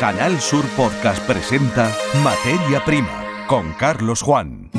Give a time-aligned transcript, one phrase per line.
[0.00, 1.94] Canal Sur Podcast presenta
[2.24, 4.70] Materia Prima con Carlos Juan.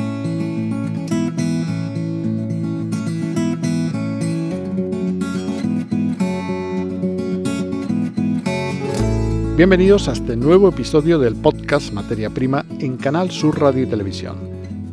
[9.56, 14.36] Bienvenidos a este nuevo episodio del podcast Materia Prima en Canal Sur Radio y Televisión.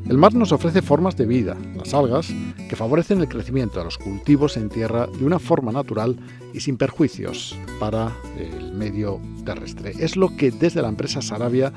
[0.08, 2.30] El mar nos ofrece formas de vida, las algas,
[2.70, 6.16] que favorecen el crecimiento de los cultivos en tierra de una forma natural
[6.54, 9.94] y sin perjuicios para el medio terrestre.
[10.00, 11.74] Es lo que desde la empresa Sarabia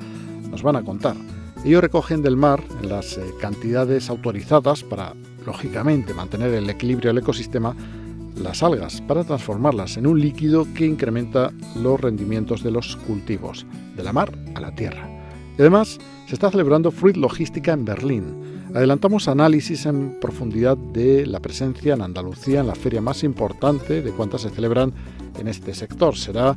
[0.51, 1.17] nos van a contar.
[1.65, 5.15] Ellos recogen del mar las eh, cantidades autorizadas para,
[5.47, 7.75] lógicamente, mantener el equilibrio del ecosistema
[8.37, 13.67] las algas para transformarlas en un líquido que incrementa los rendimientos de los cultivos,
[13.97, 15.22] de la mar a la tierra.
[15.59, 18.25] Y además, se está celebrando Fruit Logística en Berlín.
[18.75, 24.13] Adelantamos análisis en profundidad de la presencia en Andalucía en la feria más importante de
[24.13, 24.95] cuantas se celebran
[25.39, 26.17] en este sector.
[26.17, 26.57] Será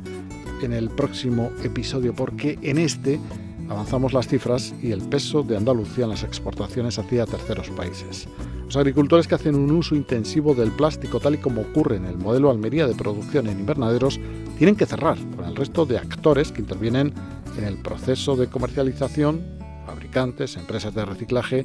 [0.62, 3.20] en el próximo episodio porque en este
[3.68, 8.28] avanzamos las cifras y el peso de Andalucía en las exportaciones hacia terceros países.
[8.66, 12.18] Los agricultores que hacen un uso intensivo del plástico, tal y como ocurre en el
[12.18, 14.18] modelo Almería de producción en invernaderos,
[14.58, 17.14] tienen que cerrar con el resto de actores que intervienen
[17.56, 19.40] en el proceso de comercialización,
[19.86, 21.64] fabricantes, empresas de reciclaje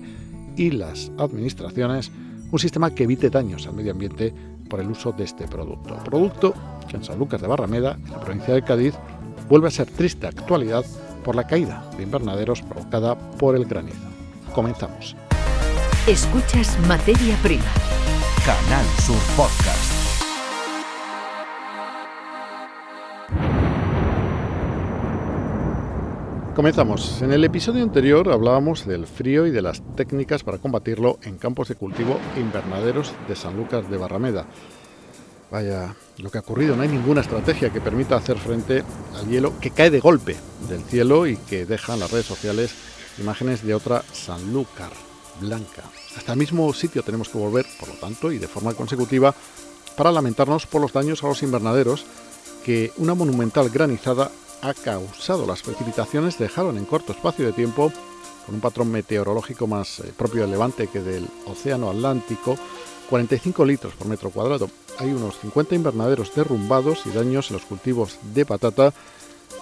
[0.56, 2.12] y las administraciones,
[2.52, 4.32] un sistema que evite daños al medio ambiente
[4.70, 5.98] por el uso de este producto.
[6.04, 6.54] Producto
[6.88, 8.94] que en San Lucas de Barrameda, en la provincia de Cádiz,
[9.50, 10.86] vuelve a ser triste actualidad
[11.24, 14.08] por la caída de invernaderos provocada por el granizo.
[14.54, 15.16] Comenzamos.
[16.08, 17.64] Escuchas Materia Prima.
[18.44, 19.94] Canal Sur Podcast.
[26.56, 27.22] Comenzamos.
[27.22, 31.68] En el episodio anterior hablábamos del frío y de las técnicas para combatirlo en campos
[31.68, 34.48] de cultivo invernaderos de San Lucas de Barrameda.
[35.52, 38.84] Vaya, lo que ha ocurrido, no hay ninguna estrategia que permita hacer frente
[39.20, 40.36] al hielo que cae de golpe
[40.68, 42.74] del cielo y que deja en las redes sociales
[43.20, 44.90] imágenes de otra Sanlúcar
[46.18, 49.34] Hasta el mismo sitio tenemos que volver, por lo tanto, y de forma consecutiva,
[49.96, 52.06] para lamentarnos por los daños a los invernaderos
[52.64, 55.48] que una monumental granizada ha causado.
[55.48, 57.92] Las precipitaciones dejaron en corto espacio de tiempo,
[58.46, 62.58] con un patrón meteorológico más eh, propio del Levante que del Océano Atlántico,
[63.10, 64.70] 45 litros por metro cuadrado.
[64.98, 68.94] Hay unos 50 invernaderos derrumbados y daños en los cultivos de patata.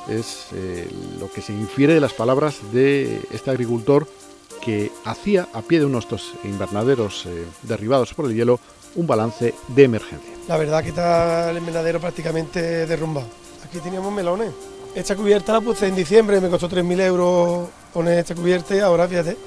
[0.07, 0.87] Es eh,
[1.19, 4.07] lo que se infiere de las palabras de este agricultor
[4.69, 8.59] que hacía a pie de uno de estos invernaderos eh, derribados por el hielo
[8.95, 10.29] un balance de emergencia.
[10.47, 13.25] La verdad que está el invernadero prácticamente derrumbado.
[13.65, 14.51] Aquí teníamos melones.
[14.93, 19.07] Esta cubierta la puse en diciembre, me costó 3.000 euros poner esta cubierta y ahora
[19.07, 19.37] fíjate.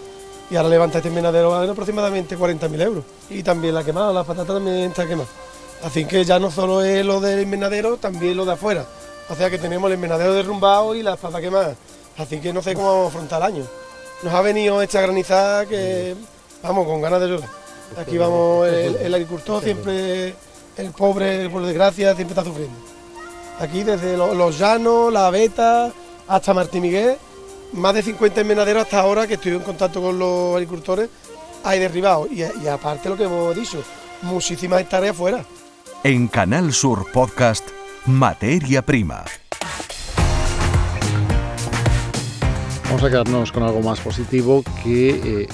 [0.50, 3.04] Y ahora levanta este invernadero vale aproximadamente 40.000 euros.
[3.30, 5.28] Y también la quemada, la patata también está quemada.
[5.84, 8.84] Así que ya no solo es lo del invernadero, también lo de afuera.
[9.28, 11.76] O sea que tenemos el invernadero derrumbado y la patata quemada.
[12.18, 13.81] Así que no sé cómo vamos a afrontar el año.
[14.22, 16.14] Nos ha venido esta granizada que,
[16.62, 17.48] vamos, con ganas de llorar.
[17.98, 20.34] Aquí vamos, el, el agricultor siempre,
[20.76, 22.76] el pobre, por desgracia, siempre está sufriendo.
[23.58, 25.92] Aquí desde lo- los llanos, la Beta,
[26.28, 27.16] hasta Martín Miguel,
[27.72, 31.10] más de 50 envenaderos hasta ahora que estoy en contacto con los agricultores,
[31.64, 32.28] hay derribados.
[32.30, 33.82] Y, y aparte lo que hemos dicho,
[34.22, 35.44] muchísimas hectáreas fuera.
[36.04, 37.64] En Canal Sur Podcast,
[38.06, 39.24] Materia Prima.
[42.92, 45.48] Vamos a quedarnos con algo más positivo que eh,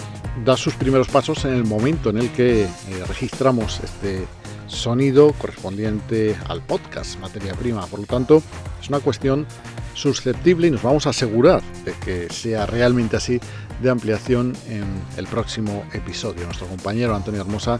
[0.45, 2.69] da sus primeros pasos en el momento en el que eh,
[3.07, 4.27] registramos este
[4.67, 7.87] sonido correspondiente al podcast Materia Prima.
[7.87, 8.43] Por lo tanto,
[8.83, 9.47] es una cuestión
[9.95, 13.39] susceptible y nos vamos a asegurar de que sea realmente así
[13.81, 14.85] de ampliación en
[15.17, 16.45] el próximo episodio.
[16.45, 17.79] Nuestro compañero Antonio Hermosa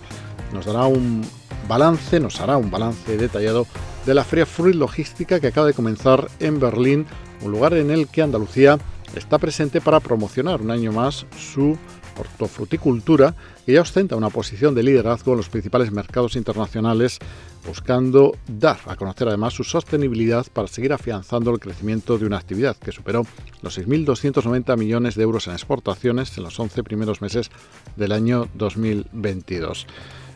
[0.53, 1.27] nos dará un
[1.67, 3.67] balance, nos hará un balance detallado
[4.07, 7.07] de la Feria Fruit Logística que acaba de comenzar en Berlín,
[7.43, 8.79] un lugar en el que Andalucía
[9.15, 11.77] está presente para promocionar un año más su
[12.19, 17.19] hortofruticultura, que ya ostenta una posición de liderazgo en los principales mercados internacionales,
[17.67, 22.77] buscando dar a conocer además su sostenibilidad para seguir afianzando el crecimiento de una actividad
[22.77, 23.27] que superó
[23.63, 27.51] los 6.290 millones de euros en exportaciones en los 11 primeros meses
[27.97, 29.87] del año 2022.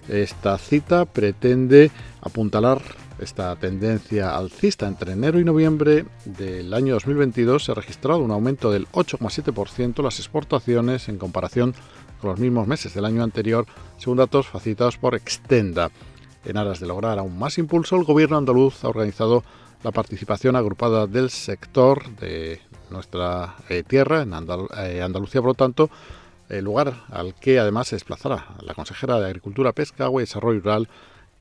[0.09, 2.83] Esta cita pretende apuntalar
[3.23, 8.71] esta tendencia alcista entre enero y noviembre del año 2022 se ha registrado un aumento
[8.71, 11.75] del 8,7% las exportaciones en comparación
[12.21, 13.67] con los mismos meses del año anterior,
[13.99, 15.91] según datos facilitados por Extenda.
[16.45, 19.45] En aras de lograr aún más impulso, el gobierno andaluz ha organizado
[19.83, 22.61] la participación agrupada del sector de
[22.91, 25.91] nuestra eh, tierra, en Andal eh, Andalucía, por lo tanto,
[26.49, 30.61] el lugar al que además se desplazará la consejera de Agricultura, Pesca, Agua y Desarrollo
[30.61, 30.89] Rural,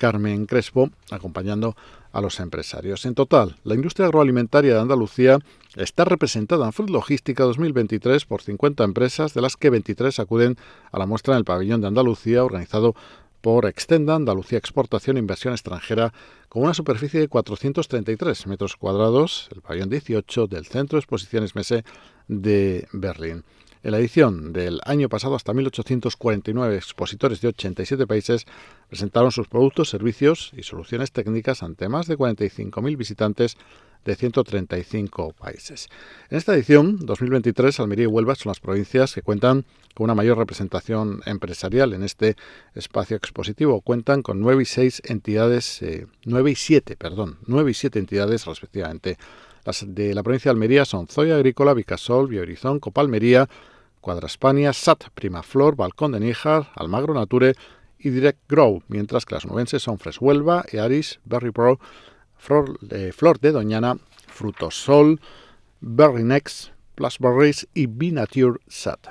[0.02, 1.76] Carmen Crespo, acompañando
[2.12, 3.06] a los empresarios.
[3.06, 5.38] En total, la industria agroalimentaria de Andalucía
[5.76, 10.58] está representada en Fruit Logística 2023 por 50 empresas, de las que 23 acuden
[10.92, 12.96] a la muestra en el pabellón de Andalucía, organizado
[13.42, 16.12] por Extenda Andalucía Exportación e Inversión Extranjera,
[16.50, 21.84] con una superficie de 433 metros cuadrados, el pabellón 18 del Centro de Exposiciones MESE
[22.28, 23.44] de Berlín.
[23.84, 28.46] En la edición del año pasado, hasta 1.849 expositores de 87 países
[28.90, 33.58] presentaron sus productos, servicios y soluciones técnicas ante más de 45.000 visitantes
[34.06, 35.90] de 135 países.
[36.30, 40.38] En esta edición 2023, Almería y Huelva son las provincias que cuentan con una mayor
[40.38, 42.36] representación empresarial en este
[42.76, 43.82] espacio expositivo.
[43.82, 48.46] Cuentan con 9 y 6 entidades, eh, 9 y 7, perdón, 9 y 7 entidades
[48.46, 49.18] respectivamente.
[49.64, 53.48] Las de la provincia de Almería son Zoya Agrícola, Vicasol, Biohorizón, Copalmería,
[54.00, 57.56] Cuadra España, SAT Primaflor, Balcón de Níjar, Almagro Nature
[58.00, 60.66] y Direct Grow, mientras que las nubenses son Fresh Huelva,
[61.26, 61.80] Berry Pro,
[62.38, 63.98] Flor, eh, Flor de Doñana,
[64.28, 65.20] Frutosol,
[65.80, 69.10] Berry Next, Plus Berries y Binature SAT.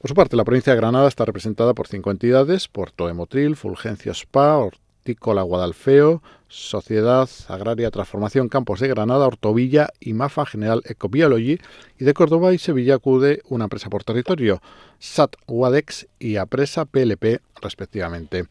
[0.00, 3.54] Por su parte, la provincia de Granada está representada por cinco entidades, Puerto de Motril,
[3.54, 4.56] Fulgencio Spa,
[5.00, 11.58] Hortícola Guadalfeo, Sociedad Agraria Transformación Campos de Granada, Ortovilla y Mafa General Ecobiology,
[11.98, 14.60] y de Córdoba y Sevilla acude una empresa por territorio,
[14.98, 18.44] SAT Wadex y Apresa PLP respectivamente.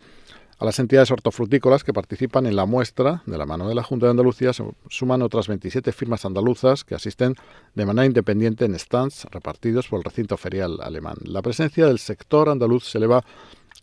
[0.58, 4.08] A las entidades hortofrutícolas que participan en la muestra de la mano de la Junta
[4.08, 7.36] de Andalucía se suman otras 27 firmas andaluzas que asisten
[7.76, 11.16] de manera independiente en stands repartidos por el recinto ferial alemán.
[11.26, 13.24] La presencia del sector andaluz se eleva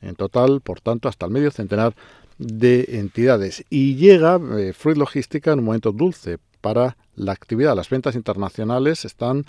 [0.03, 1.95] en total, por tanto, hasta el medio centenar
[2.39, 7.77] de entidades y llega eh, Fruit Logística en un momento dulce para la actividad.
[7.77, 9.47] Las ventas internacionales están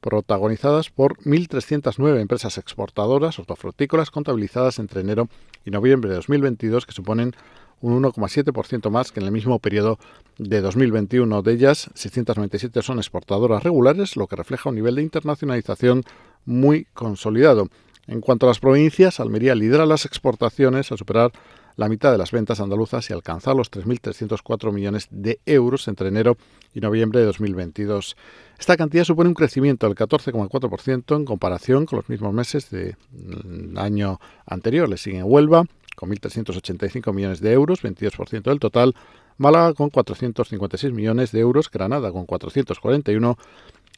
[0.00, 5.28] protagonizadas por 1.309 empresas exportadoras hortofrutícolas contabilizadas entre enero
[5.64, 7.34] y noviembre de 2022, que suponen
[7.82, 9.98] un 1,7% más que en el mismo periodo
[10.38, 11.42] de 2021.
[11.42, 16.04] De ellas, 697 son exportadoras regulares, lo que refleja un nivel de internacionalización
[16.44, 17.68] muy consolidado.
[18.06, 21.32] En cuanto a las provincias, Almería lidera las exportaciones al superar
[21.76, 26.36] la mitad de las ventas andaluzas y alcanzar los 3.304 millones de euros entre enero
[26.74, 28.16] y noviembre de 2022.
[28.58, 33.78] Esta cantidad supone un crecimiento del 14,4% en comparación con los mismos meses del mm,
[33.78, 34.88] año anterior.
[34.88, 35.64] Le siguen Huelva
[35.96, 38.94] con 1.385 millones de euros, 22% del total,
[39.36, 43.38] Málaga con 456 millones de euros, Granada con 441,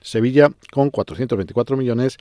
[0.01, 2.19] Sevilla con 424 millones,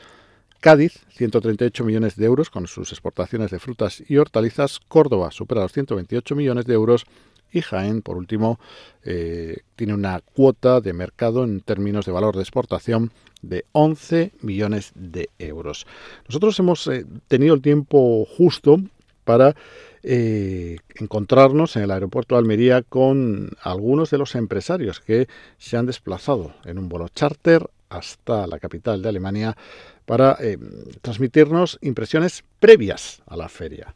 [0.62, 4.80] Cádiz, 138 millones de euros con sus exportaciones de frutas y hortalizas.
[4.88, 7.06] Córdoba supera los 128 millones de euros.
[7.52, 8.60] Y Jaén, por último,
[9.04, 13.12] eh, tiene una cuota de mercado en términos de valor de exportación
[13.42, 15.88] de 11 millones de euros.
[16.28, 18.78] Nosotros hemos eh, tenido el tiempo justo
[19.24, 19.56] para
[20.04, 25.28] eh, encontrarnos en el aeropuerto de Almería con algunos de los empresarios que
[25.58, 29.58] se han desplazado en un vuelo charter hasta la capital de Alemania
[30.06, 30.58] para eh,
[31.02, 33.96] transmitirnos impresiones previas a la feria.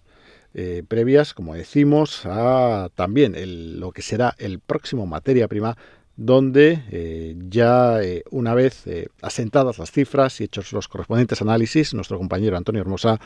[0.54, 3.36] Eh, previas, como decimos, a también
[3.80, 5.78] lo que será el próximo materia prima,
[6.16, 8.00] donde eh, ya
[8.31, 8.86] una vez
[9.22, 13.19] asentadas las cifras y hechos los correspondientes análisis, nuestro compañero Antonio Hermosa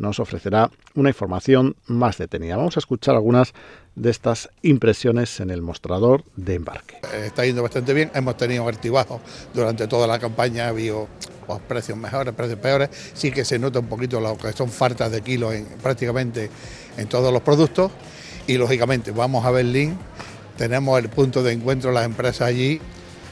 [0.00, 2.56] nos ofrecerá una información más detenida.
[2.56, 3.52] Vamos a escuchar algunas
[3.94, 6.96] de estas impresiones en el mostrador de embarque.
[7.22, 9.20] Está yendo bastante bien, hemos tenido altibajos.
[9.52, 11.06] Durante toda la campaña, ha habido
[11.46, 15.12] pues, precios mejores, precios peores, sí que se nota un poquito lo que son faltas
[15.12, 16.50] de kilos en, prácticamente
[16.96, 17.92] en todos los productos.
[18.46, 19.98] Y lógicamente vamos a Berlín,
[20.56, 22.80] tenemos el punto de encuentro, las empresas allí.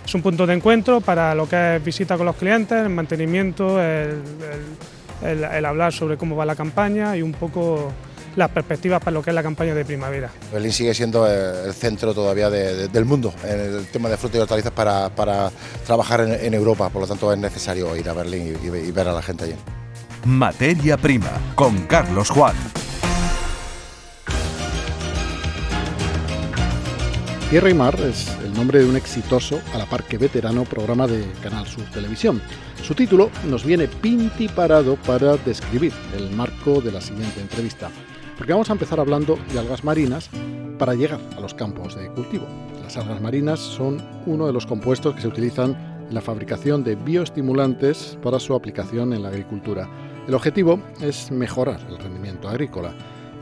[0.04, 3.82] Es un punto de encuentro para lo que es visita con los clientes, el mantenimiento,
[3.82, 7.92] el, el, hablar sobre cómo va la campaña y un poco
[8.36, 10.30] las perspectivas para lo que es la campaña de primavera.
[10.52, 14.72] Berlín sigue siendo el centro todavía del mundo en el tema de frutas y hortalizas
[14.72, 15.50] para,
[15.84, 19.12] trabajar en, Europa, por lo tanto es necesario ir a Berlín y, y ver a
[19.12, 19.54] la gente allí.
[20.24, 22.54] Materia Prima con Carlos Juan.
[27.50, 31.06] Tierra y Mar es el nombre de un exitoso, a la par que veterano, programa
[31.06, 32.42] de Canal Sur Televisión.
[32.82, 37.88] Su título nos viene pinti parado para describir el marco de la siguiente entrevista,
[38.36, 40.28] porque vamos a empezar hablando de algas marinas
[40.78, 42.46] para llegar a los campos de cultivo.
[42.82, 46.96] Las algas marinas son uno de los compuestos que se utilizan en la fabricación de
[46.96, 49.88] bioestimulantes para su aplicación en la agricultura.
[50.26, 52.94] El objetivo es mejorar el rendimiento agrícola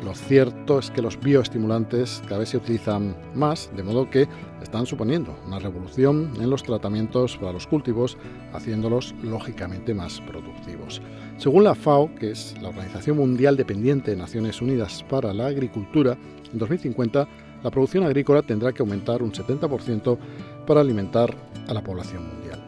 [0.05, 4.29] lo cierto es que los bioestimulantes cada vez se utilizan más, de modo que
[4.63, 8.17] están suponiendo una revolución en los tratamientos para los cultivos,
[8.53, 11.01] haciéndolos lógicamente más productivos.
[11.39, 16.17] Según la FAO, que es la Organización Mundial Dependiente de Naciones Unidas para la Agricultura,
[16.53, 17.29] en 2050
[17.63, 20.19] la producción agrícola tendrá que aumentar un 70%
[20.67, 21.35] para alimentar
[21.67, 22.63] a la población mundial.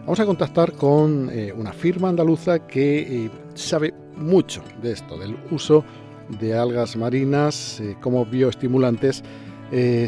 [0.00, 5.36] Vamos a contactar con eh, una firma andaluza que eh, sabe mucho de esto, del
[5.50, 5.84] uso
[6.28, 9.22] de algas marinas eh, como bioestimulantes.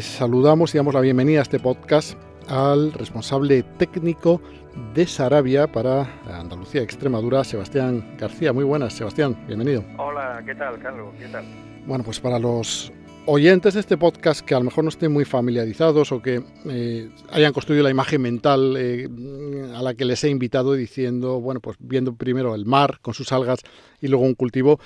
[0.01, 4.41] saludamos y damos la bienvenida a este podcast al responsable técnico
[4.93, 8.53] de Sarabia para Andalucía Extremadura, Sebastián García.
[8.53, 9.83] Muy buenas, Sebastián, bienvenido.
[9.97, 11.13] Hola, ¿qué tal, Carlos?
[11.19, 11.45] ¿Qué tal?
[11.85, 12.91] Bueno, pues para los
[13.27, 17.09] oyentes de este podcast que a lo mejor no estén muy familiarizados o que eh,
[17.29, 19.09] hayan construido la imagen mental eh,
[19.75, 23.33] a la que les he invitado diciendo, bueno, pues viendo primero el mar con sus
[23.33, 23.59] algas
[24.01, 24.79] y luego un cultivo,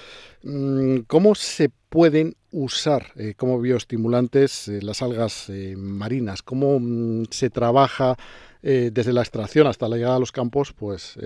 [0.44, 6.42] mm, ¿cómo se pueden usar eh, como bioestimulantes las algas marinas?
[6.42, 8.18] ¿Cómo mm, se trabaja
[8.64, 10.72] desde la extracción hasta la llegada a los campos?
[10.72, 11.18] Pues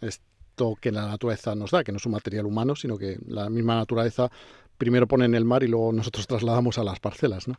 [0.00, 3.50] esto que la naturaleza nos da, que no es un material humano, sino que la
[3.50, 4.30] misma naturaleza
[4.78, 7.56] primero pone en el mar y luego nosotros trasladamos a las parcelas, ¿no?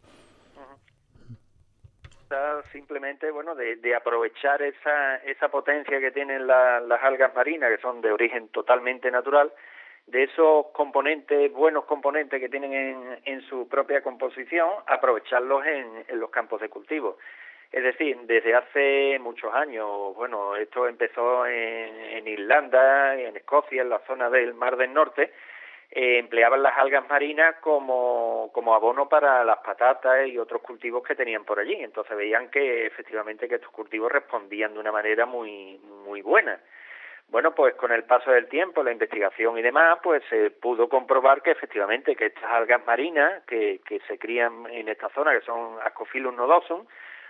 [2.71, 8.11] simplemente bueno de, aprovechar esa esa potencia que tienen las algas marinas que son de
[8.11, 9.51] origen totalmente natural
[10.05, 16.19] de esos componentes buenos componentes que tienen en, en su propia composición aprovecharlos en, en
[16.19, 17.17] los campos de cultivo
[17.71, 23.89] es decir, desde hace muchos años, bueno, esto empezó en, en Irlanda, en Escocia, en
[23.89, 25.31] la zona del Mar del Norte,
[25.91, 31.15] eh, empleaban las algas marinas como, como abono para las patatas y otros cultivos que
[31.15, 31.75] tenían por allí.
[31.75, 36.59] Entonces veían que efectivamente que estos cultivos respondían de una manera muy, muy buena.
[37.29, 41.43] Bueno, pues con el paso del tiempo, la investigación y demás, pues se pudo comprobar
[41.43, 45.77] que efectivamente que estas algas marinas que, que se crían en esta zona, que son
[45.83, 46.85] Ascophilus nodosum,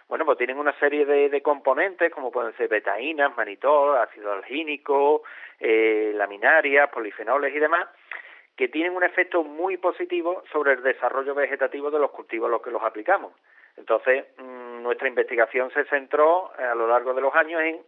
[0.09, 5.21] bueno, pues tienen una serie de, de componentes como pueden ser betaínas, manitol, ácido algínico,
[5.59, 7.87] eh, laminarias, polifenoles y demás,
[8.59, 12.61] que tienen un efecto muy positivo sobre el desarrollo vegetativo de los cultivos a los
[12.61, 13.31] que los aplicamos.
[13.77, 17.79] Entonces, mm, nuestra investigación se centró eh, a lo largo de los años en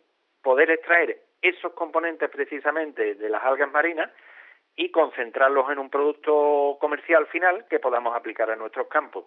[0.42, 4.12] poder extraer esos componentes precisamente de las algas marinas
[4.78, 9.26] y concentrarlos en un producto comercial final que podamos aplicar a nuestros campos.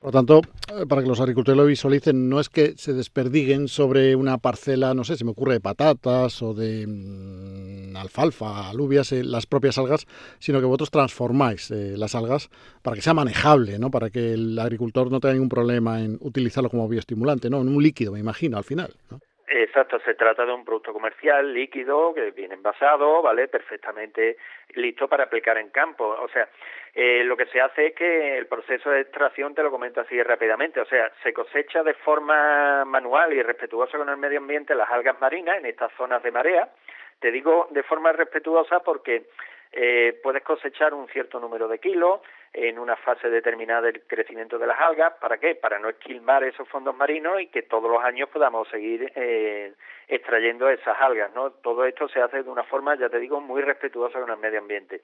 [0.00, 0.40] Por lo tanto,
[0.74, 4.94] eh, para que los agricultores lo visualicen, no es que se desperdiguen sobre una parcela,
[4.94, 9.76] no sé, se me ocurre de patatas o de mm, alfalfa, alubias, eh, las propias
[9.76, 10.06] algas,
[10.38, 12.48] sino que vosotros transformáis eh, las algas
[12.80, 13.90] para que sea manejable, ¿no?
[13.90, 17.60] Para que el agricultor no tenga ningún problema en utilizarlo como bioestimulante, ¿no?
[17.60, 19.20] En un líquido, me imagino, al final, ¿no?
[19.62, 23.46] Exacto, se trata de un producto comercial líquido que viene envasado, ¿vale?
[23.46, 24.38] Perfectamente
[24.74, 26.06] listo para aplicar en campo.
[26.06, 26.48] O sea,
[26.94, 30.20] eh, lo que se hace es que el proceso de extracción, te lo comento así
[30.22, 34.90] rápidamente, o sea, se cosecha de forma manual y respetuosa con el medio ambiente las
[34.90, 36.70] algas marinas en estas zonas de marea.
[37.18, 39.24] Te digo de forma respetuosa porque
[39.72, 42.20] eh, puedes cosechar un cierto número de kilos
[42.52, 45.14] en una fase determinada del crecimiento de las algas.
[45.20, 45.54] ¿Para qué?
[45.54, 49.72] Para no esquilmar esos fondos marinos y que todos los años podamos seguir eh,
[50.08, 51.32] extrayendo esas algas.
[51.32, 51.52] ¿no?
[51.52, 54.58] Todo esto se hace de una forma, ya te digo, muy respetuosa con el medio
[54.58, 55.02] ambiente.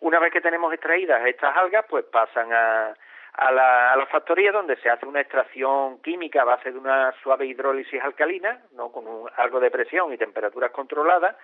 [0.00, 2.94] Una vez que tenemos extraídas estas algas, pues pasan a,
[3.34, 7.12] a la, a la factoría donde se hace una extracción química a base de una
[7.22, 8.90] suave hidrólisis alcalina, ¿no?
[8.92, 9.04] con
[9.36, 11.36] algo de presión y temperaturas controladas,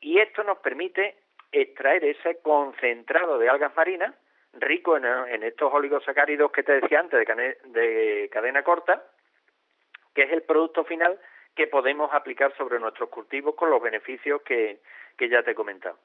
[0.00, 1.16] y esto nos permite
[1.52, 4.14] extraer ese concentrado de algas marinas
[4.60, 9.04] rico en, estos oligosacáridos que te decía antes de, de cadena corta,
[10.14, 11.18] que es el producto final
[11.54, 14.80] que podemos aplicar sobre nuestros cultivos con los beneficios que,
[15.16, 15.98] que ya te he comentado.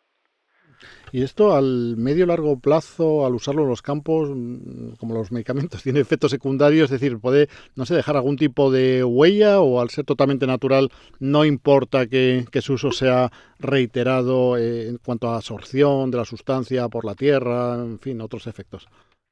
[1.12, 5.84] Y esto al medio largo plazo, al usarlo en los campos, mm, como los medicamentos,
[5.84, 9.90] tiene efectos secundarios, es decir, puede, no sé, dejar algún tipo de huella o al
[9.90, 16.12] ser totalmente natural no importa que, su uso sea reiterado eh, en cuanto a absorción
[16.12, 18.88] de la sustancia por la tierra, en fin, otros efectos.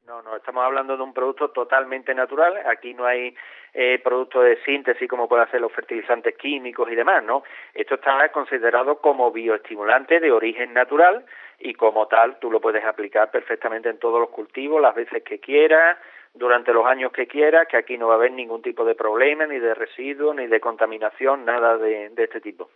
[0.07, 2.53] No, no, estamos hablando de un producto totalmente natural.
[2.65, 3.35] Aquí no hay
[3.73, 7.43] eh, productos de síntesis como pueden ser los fertilizantes químicos y demás, ¿no?
[7.73, 11.25] Esto está considerado como bioestimulante de origen natural
[11.59, 15.39] y como tal tú lo puedes aplicar perfectamente en todos los cultivos, las veces que
[15.39, 15.97] quieras,
[16.33, 19.45] durante los años que quieras, que aquí no va a haber ningún tipo de problema,
[19.45, 22.69] ni de residuos, ni de contaminación, nada de, este tipo.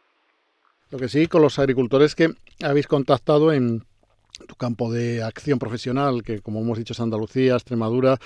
[0.91, 2.27] Lo que sí, con los agricultores que
[2.63, 3.81] habéis contactado en
[4.47, 8.17] tu campo de acción profesional, que como hemos dicho es Andalucía, Extremadura,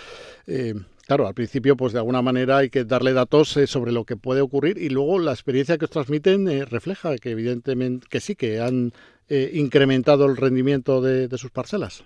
[0.47, 0.73] eh,
[1.07, 4.15] claro, al principio pues de alguna manera hay que darle datos eh, sobre lo que
[4.15, 8.35] puede ocurrir y luego la experiencia que os transmiten eh, refleja que evidentemente que sí,
[8.35, 8.91] que han
[9.29, 12.05] incrementado el rendimiento de, sus parcelas.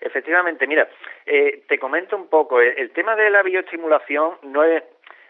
[0.00, 0.86] Efectivamente, mira,
[1.24, 4.82] te comento un poco, el, tema de la bioestimulación no es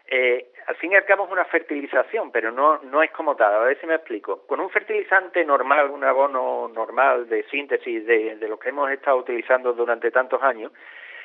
[0.08, 3.54] eh, al fin y al cabo es una fertilización, pero no, no es como tal.
[3.54, 4.46] A ver si me explico.
[4.46, 9.16] Con un fertilizante normal, un abono normal de síntesis de, de lo que hemos estado
[9.18, 10.72] utilizando durante tantos años,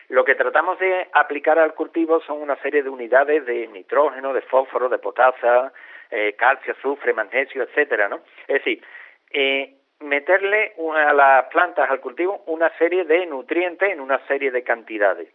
[0.09, 4.41] Lo que tratamos de aplicar al cultivo son una serie de unidades de nitrógeno, de
[4.41, 5.71] fósforo, de potasa,
[6.09, 8.21] eh, calcio, azufre, magnesio, etcétera, ¿no?
[8.47, 8.83] Es decir,
[9.31, 14.63] eh, meterle a las plantas al cultivo una serie de nutrientes en una serie de
[14.63, 15.29] cantidades.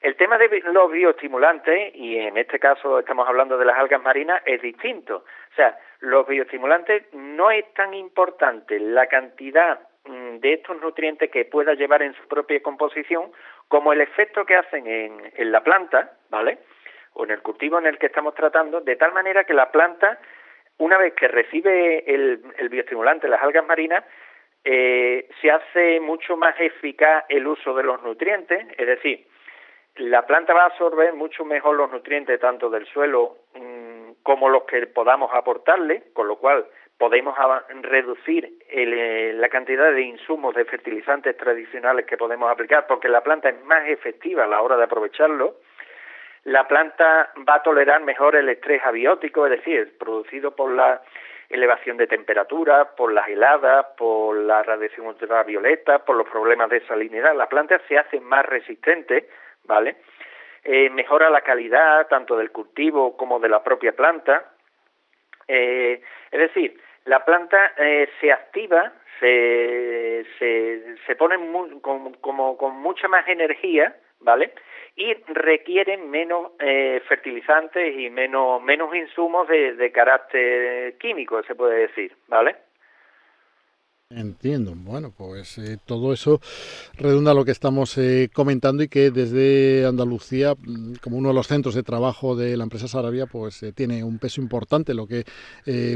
[0.00, 4.42] El tema de los bioestimulantes, y en este caso estamos hablando de las algas marinas,
[4.44, 5.24] es distinto.
[5.52, 11.46] O sea, los bioestimulantes no es tan importante la cantidad mm, de estos nutrientes que
[11.46, 13.32] pueda llevar en su propia composición
[13.68, 16.58] como el efecto que hacen en, en la planta, ¿vale?
[17.14, 20.18] O en el cultivo en el que estamos tratando, de tal manera que la planta
[20.78, 24.04] una vez que recibe el, bioestimulante, las algas marinas,
[24.64, 29.26] eh, se hace mucho más eficaz el uso de los nutrientes, es decir,
[29.96, 34.64] la planta va a absorber mucho mejor los nutrientes tanto del suelo mm, como los
[34.64, 36.66] que podamos aportarle, con lo cual
[36.98, 37.36] podemos
[37.82, 43.50] reducir eh, la cantidad de insumos de fertilizantes tradicionales que podemos aplicar, porque la planta
[43.50, 45.56] es más efectiva a la hora de aprovecharlo
[46.46, 51.02] la planta va a tolerar mejor el estrés abiótico, es decir, producido por la
[51.48, 57.34] elevación de temperatura, por las heladas, por la radiación ultravioleta, por los problemas de salinidad.
[57.34, 59.28] La planta se hace más resistente,
[59.64, 59.96] ¿vale?
[60.62, 64.52] Eh, mejora la calidad tanto del cultivo como de la propia planta.
[65.48, 66.00] Eh,
[66.30, 71.36] es decir, la planta eh, se activa, se, se, se pone
[72.20, 74.52] como con mucha más energía, ¿vale?
[74.96, 81.86] y requieren menos eh, fertilizantes y menos, menos insumos de, de carácter químico, se puede
[81.86, 82.56] decir, ¿vale?
[84.08, 84.72] Entiendo.
[84.76, 86.40] Bueno, pues eh, todo eso
[86.94, 91.48] redunda lo que estamos eh, comentando y que desde Andalucía, mm, como uno de los
[91.48, 94.94] centros de trabajo de la empresa Sarabia, pues eh, tiene un peso importante.
[94.94, 95.24] Lo que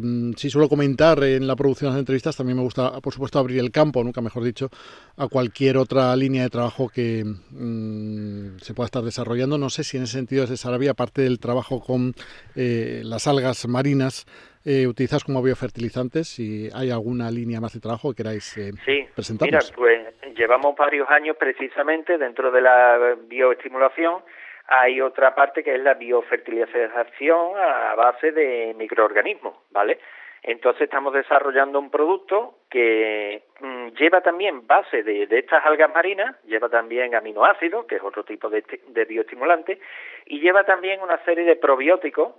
[0.02, 3.38] mm, sí suelo comentar en la producción de las entrevistas, también me gusta, por supuesto,
[3.38, 4.70] abrir el campo, nunca mejor dicho,
[5.16, 9.56] a cualquier otra línea de trabajo que mm, se pueda estar desarrollando.
[9.56, 12.16] No sé si en ese sentido desde Sarabia, aparte del trabajo con
[12.56, 14.26] las algas marinas,
[14.64, 16.28] eh, utilizas como biofertilizantes.
[16.28, 19.08] Si hay alguna línea más de trabajo que queráis eh, sí,
[19.40, 20.06] Mira, pues
[20.36, 24.22] llevamos varios años precisamente dentro de la bioestimulación.
[24.68, 29.98] Hay otra parte que es la biofertilización a base de microorganismos, ¿vale?
[30.42, 36.68] Entonces estamos desarrollando un producto que mm, lleva también base de, estas algas marinas, lleva
[36.68, 39.80] también aminoácidos, que es otro tipo de, de bioestimulante,
[40.26, 42.34] y lleva también una serie de probióticos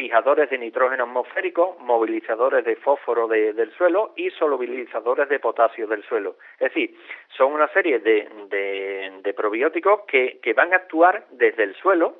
[0.00, 6.36] fijadores de nitrógeno atmosférico, movilizadores de fósforo del suelo y solubilizadores de potasio del suelo.
[6.54, 6.96] Es decir,
[7.36, 8.26] son una serie de,
[9.22, 12.14] de, probióticos que, que, van a actuar desde el suelo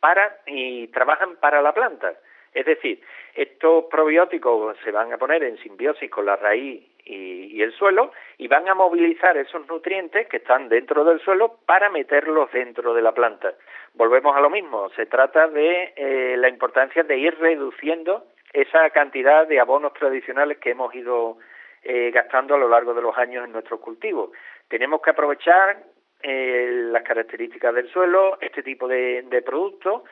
[0.00, 2.14] para y trabajan para la planta.
[2.54, 3.02] Es decir,
[3.34, 8.48] estos probióticos se van a poner en simbiosis con la raíz y, el suelo y
[8.48, 13.12] van a movilizar esos nutrientes que están dentro del suelo para meterlos dentro de la
[13.12, 13.54] planta.
[13.94, 19.46] Volvemos a lo mismo, se trata de eh, la importancia de ir reduciendo esa cantidad
[19.46, 21.38] de abonos tradicionales que hemos ido
[21.82, 24.30] eh, gastando a lo largo de los años en nuestros cultivos.
[24.68, 25.78] Tenemos que aprovechar
[26.22, 30.02] eh, las características del suelo, este tipo de, de productos,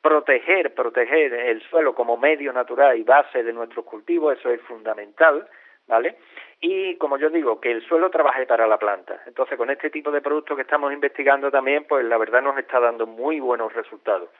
[0.00, 5.48] proteger, proteger el suelo como medio natural y base de nuestros cultivos, eso es fundamental,
[5.86, 6.16] ¿vale?
[6.60, 9.20] Y como yo digo, que el suelo trabaje para la planta.
[9.26, 12.80] Entonces, con este tipo de productos que estamos investigando también, pues la verdad nos está
[12.80, 14.30] dando muy buenos resultados.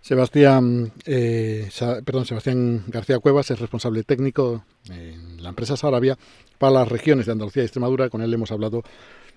[0.00, 1.68] Sebastián, eh,
[2.04, 6.16] perdón, Sebastián García Cuevas es responsable técnico en la empresa Sarabia
[6.58, 8.08] para las regiones de Andalucía y Extremadura.
[8.08, 8.82] Con él hemos hablado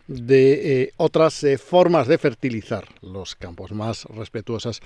[0.07, 4.81] de eh, otras eh, formas de fertilizar los campos más respetuosas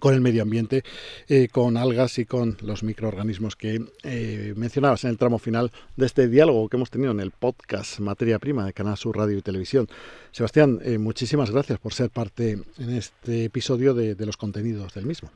[0.00, 0.82] con el medio ambiente,
[1.28, 6.06] eh, con algas y con los microorganismos que eh, mencionabas en el tramo final de
[6.06, 9.42] este diálogo que hemos tenido en el podcast Materia Prima de Canal Sur Radio y
[9.42, 9.86] Televisión.
[10.30, 15.30] Sebastián, eh, muchísimas gracias por ser parte en este episodio de, los contenidos del mismo.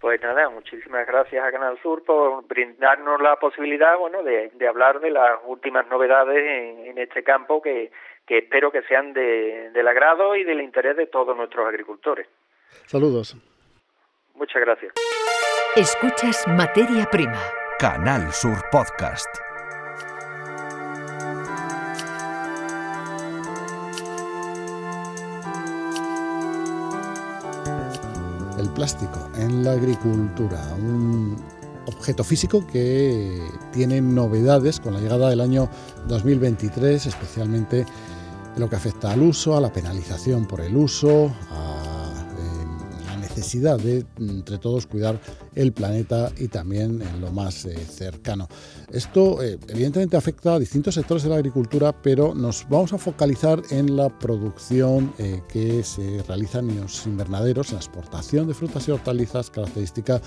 [0.00, 5.10] Pues nada, muchísimas gracias a Canal Sur por brindarnos la posibilidad, bueno, de, hablar de
[5.10, 7.90] las últimas novedades en, este campo que,
[8.26, 12.28] espero que sean del agrado y del interés de todos nuestros agricultores.
[12.86, 13.36] Saludos.
[14.40, 14.94] Muchas gracias.
[15.76, 17.38] Escuchas Materia Prima.
[17.78, 19.28] Canal Sur Podcast.
[28.58, 31.36] El plástico en la agricultura, un
[31.84, 35.68] objeto físico que tiene novedades con la llegada del año
[36.06, 41.69] 2023, especialmente en lo que afecta al uso, a la penalización por el uso, a
[43.40, 45.18] necesidad de entre todos cuidar
[45.54, 48.48] el planeta y también en lo más eh, cercano.
[48.92, 53.62] Esto eh, evidentemente afecta a distintos sectores de la agricultura, pero nos vamos a focalizar
[53.70, 58.86] en la producción eh, que se realiza en los invernaderos, en la exportación de frutas
[58.86, 60.20] y hortalizas, característica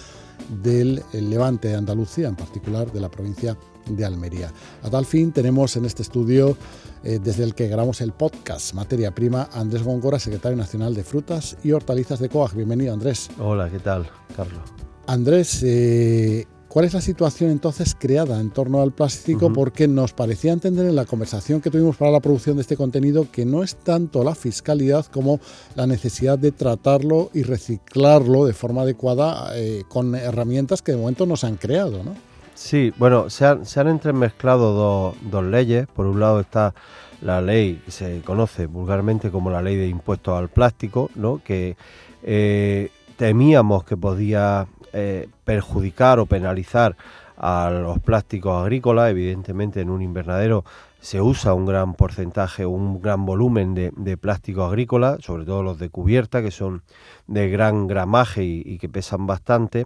[0.63, 3.56] del levante de Andalucía, en particular de la provincia
[3.88, 4.52] de Almería.
[4.82, 6.58] A tal fin tenemos en este estudio,
[7.04, 11.58] eh, desde el que grabamos el podcast Materia Prima, Andrés Góngora, secretario nacional de Frutas
[11.63, 12.56] y Hortalizas de COAG.
[12.56, 13.30] Bienvenido, Andrés.
[13.39, 14.62] Hola, ¿qué tal, Carlos?
[15.06, 19.52] Andrés, eh, ¿cuál es la situación entonces creada en torno al plástico?
[19.52, 23.28] Porque nos parecía entender en la conversación que tuvimos para la producción de este contenido
[23.30, 25.42] que no es tanto la fiscalidad como
[25.76, 31.26] la necesidad de tratarlo y reciclarlo de forma adecuada eh, con herramientas que de momento
[31.26, 32.33] no se han creado, ¿no?
[32.54, 35.88] Sí, bueno, se han, se han entremezclado dos, leyes.
[35.88, 36.74] Por un lado está
[37.22, 41.42] la ley que se conoce vulgarmente como la ley de impuestos al plástico, ¿no?
[41.44, 41.78] que
[42.22, 46.96] eh, temíamos que podía eh, perjudicar o penalizar
[47.38, 49.10] a los plásticos agrícolas.
[49.10, 50.63] Evidentemente en un invernadero
[51.04, 55.78] se usa un gran porcentaje, un gran volumen de, de plástico agrícola, sobre todo los
[55.78, 56.82] de cubierta, que son
[57.28, 59.86] de gran gramaje y, que pesan bastante.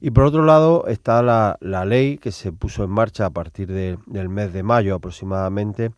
[0.00, 4.28] Y por otro lado está la, ley que se puso en marcha a partir del
[4.28, 5.92] mes de mayo aproximadamente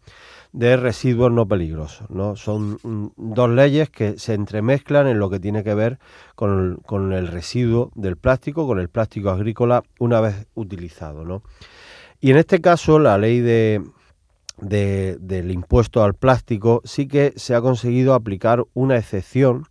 [0.53, 2.11] de residuos no peligrosos.
[2.11, 2.37] ¿no?
[2.37, 5.99] Son mm, dos leyes que se entremezclan en lo que tiene que ver
[6.35, 11.25] con el, residuo del plástico, con el plástico agrícola una vez utilizado.
[11.25, 11.43] ¿no?
[12.21, 13.83] Y en este caso la ley de,
[14.61, 19.65] del impuesto al plástico, sí que se ha conseguido aplicar una excepción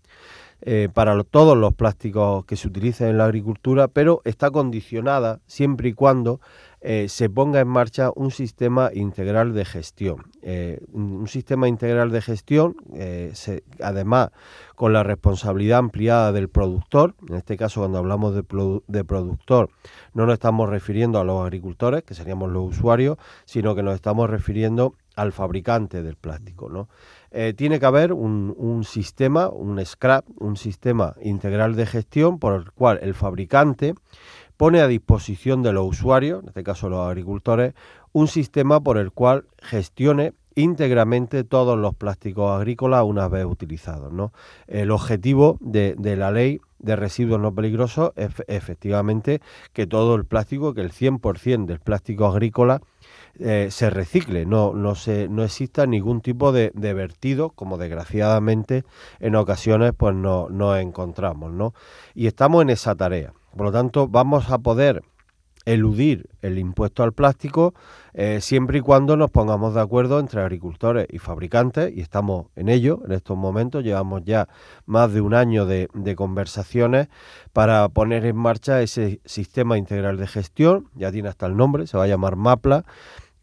[0.62, 5.90] eh, para todos los plásticos que se utilicen en la agricultura, pero está condicionada siempre
[5.90, 6.42] y cuando
[6.82, 10.32] eh, se ponga en marcha un sistema integral de gestión.
[10.42, 12.76] Eh, un sistema integral de gestión,
[13.84, 14.32] además
[14.76, 18.44] con la responsabilidad ampliada del productor, en este caso cuando hablamos de,
[18.88, 19.70] de, productor
[20.14, 24.30] no nos estamos refiriendo a los agricultores, que seríamos los usuarios, sino que nos estamos
[24.30, 26.70] refiriendo al fabricante del plástico.
[26.70, 26.88] ¿no?
[27.32, 32.72] Eh, tiene que haber un, sistema, un scrap, un sistema integral de gestión por el
[32.72, 33.94] cual el fabricante
[34.56, 37.74] pone a disposición de los usuarios, en este caso los agricultores,
[38.14, 44.12] un sistema por el cual gestione íntegramente todos los plásticos agrícolas una vez utilizados.
[44.12, 44.34] ¿no?
[44.68, 49.40] El objetivo de, la ley de residuos no peligrosos es efectivamente
[49.72, 52.82] que todo el plástico, que el 100% del plástico agrícola
[53.40, 58.84] eh, se recicle, no, no, se, no exista ningún tipo de, vertido, como desgraciadamente
[59.20, 61.76] en ocasiones pues no, nos encontramos, ¿no?
[62.16, 63.32] Y estamos en esa tarea.
[63.56, 65.04] Por lo tanto, vamos a poder
[65.68, 67.74] eludir el impuesto al plástico
[68.14, 72.70] eh, siempre y cuando nos pongamos de acuerdo entre agricultores y fabricantes y estamos en
[72.70, 73.84] ello en estos momentos.
[73.84, 74.48] Llevamos ya
[74.86, 77.10] más de un año de, conversaciones
[77.52, 80.88] para poner en marcha ese sistema integral de gestión.
[80.96, 82.86] Ya tiene hasta el nombre, se va a llamar MAPLA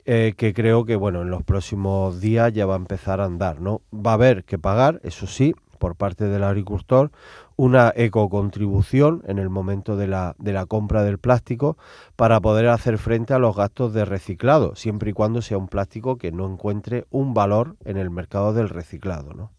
[0.07, 3.63] eh, que creo que bueno en los próximos días ya va a empezar a andar
[3.63, 7.11] no va a haber que pagar eso sí por parte del agricultor
[7.57, 11.77] una ecocontribución en el momento de la, de la compra del plástico
[12.17, 16.17] para poder hacer frente a los gastos de reciclado, siempre y cuando sea un plástico
[16.17, 19.33] que no encuentre un valor en el mercado del reciclado.
[19.35, 19.53] ¿no?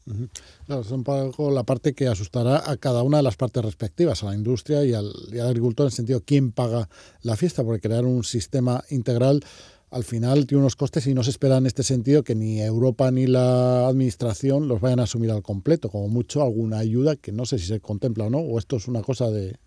[0.65, 4.35] Claro, es la parte que asustará a cada una de las partes respectivas, a la
[4.35, 6.89] industria y al, y al agricultor, en el sentido quién paga
[7.21, 9.43] la fiesta, porque crear un sistema integral
[9.91, 13.11] al final tiene unos costes y no se espera en este sentido que ni Europa
[13.11, 17.45] ni la Administración los vayan a asumir al completo, como mucho alguna ayuda que no
[17.45, 19.57] sé si se contempla o no, o esto es una cosa de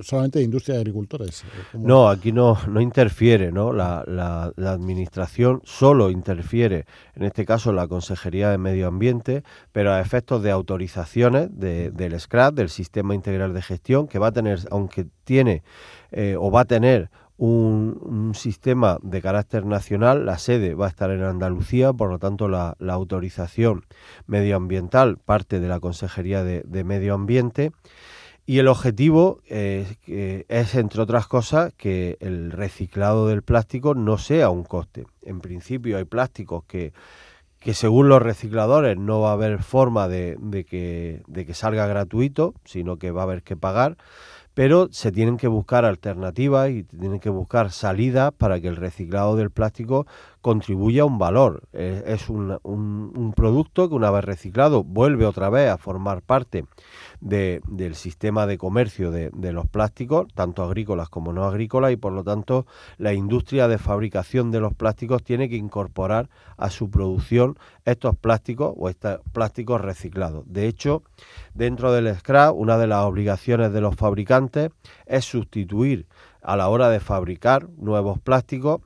[0.00, 1.42] solamente de industria de agricultores.
[1.42, 3.72] Eh, no, aquí no, no interfiere, ¿no?
[3.72, 10.00] La, la, Administración solo interfiere, en este caso la Consejería de Medio Ambiente, pero a
[10.00, 15.06] efectos de autorizaciones del SCRAP, del Sistema Integral de Gestión, que va a tener, aunque
[15.24, 15.62] tiene
[16.10, 21.10] eh, o va a tener un, sistema de carácter nacional, la sede va a estar
[21.10, 23.84] en Andalucía, por lo tanto la, autorización
[24.26, 27.72] medioambiental parte de la Consejería de, Medio Ambiente
[28.46, 34.62] y el objetivo es, entre otras cosas, que el reciclado del plástico no sea un
[34.62, 35.04] coste.
[35.22, 36.92] En principio hay plásticos que,
[37.58, 40.36] que según los recicladores no va a haber forma de,
[40.68, 43.96] que, de que salga gratuito, sino que va a haber que pagar
[44.56, 49.36] pero se tienen que buscar alternativas y tienen que buscar salidas para que el reciclado
[49.36, 50.06] del plástico
[50.46, 51.64] contribuye a un valor.
[51.72, 56.66] es un, un, producto que una vez reciclado vuelve otra vez a formar parte
[57.20, 62.22] del sistema de comercio de, los plásticos, tanto agrícolas como no agrícolas, y por lo
[62.22, 62.64] tanto
[62.96, 68.72] la industria de fabricación de los plásticos tiene que incorporar a su producción estos plásticos
[68.76, 70.44] o estos plásticos reciclados.
[70.46, 71.02] De hecho,
[71.54, 74.70] dentro del scrap, una de las obligaciones de los fabricantes
[75.06, 76.06] es sustituir
[76.40, 78.82] a la hora de fabricar nuevos plásticos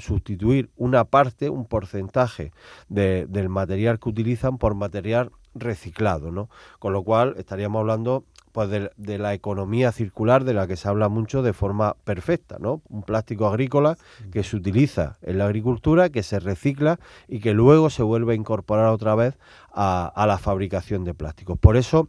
[0.00, 2.52] sustituir una parte, un porcentaje
[2.88, 6.48] del material que utilizan por material reciclado, ¿no?
[6.78, 11.08] Con lo cual estaríamos hablando pues de, la economía circular de la que se habla
[11.08, 12.82] mucho de forma perfecta, ¿no?
[12.88, 13.96] Un plástico agrícola
[14.32, 18.36] que se utiliza en la agricultura, que se recicla y que luego se vuelve a
[18.36, 19.38] incorporar otra vez
[19.72, 21.58] a, a la fabricación de plásticos.
[21.58, 22.08] Por eso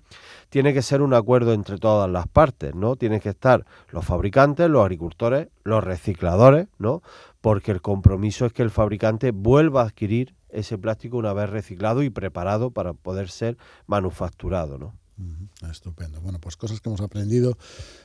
[0.49, 2.95] tiene que ser un acuerdo entre todas las partes, ¿no?
[2.95, 7.03] Tienen que estar los fabricantes, los agricultores, los recicladores, ¿no?
[7.41, 12.03] Porque el compromiso es que el fabricante vuelva a adquirir ese plástico una vez reciclado
[12.03, 14.77] y preparado para poder ser manufacturado.
[14.77, 14.93] ¿no?
[15.69, 16.19] Estupendo.
[16.21, 17.57] Bueno, pues cosas que hemos aprendido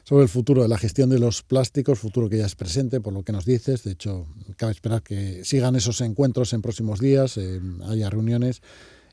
[0.04, 3.12] sobre el futuro de la gestión de los plásticos, futuro que ya es presente, por
[3.12, 3.82] lo que nos dices.
[3.84, 8.60] De hecho, cabe esperar que sigan esos encuentros en próximos días, eh, haya reuniones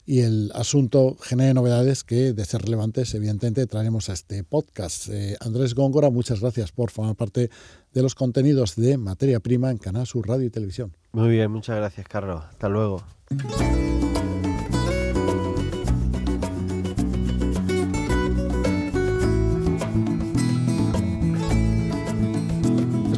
[0.05, 5.07] y el asunto genere novedades que, de ser relevantes, evidentemente traeremos a este podcast.
[5.09, 7.49] Eh, Andrés Góngora, muchas gracias por formar parte
[7.93, 10.93] de los contenidos de Materia Prima en Canal Sur Radio y Televisión.
[11.13, 12.43] Muy bien, muchas gracias, Carlos.
[12.49, 13.03] Hasta luego.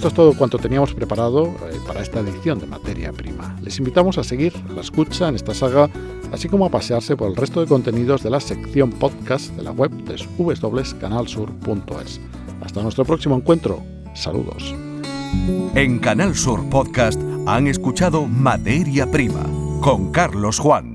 [0.06, 3.58] Esto es todo cuanto teníamos preparado eh, para esta edición de Materia Prima.
[3.64, 5.90] Les invitamos a seguir la escucha en esta saga,
[6.36, 9.72] así como a pasearse por el resto de contenidos de la sección podcast de la
[9.72, 12.22] web de www.canalsur.es.
[12.62, 13.82] Hasta nuestro próximo encuentro.
[14.14, 14.76] Saludos.
[15.76, 19.44] En Canal Sur Podcast han escuchado Materia Prima
[19.82, 20.95] con Carlos Juan.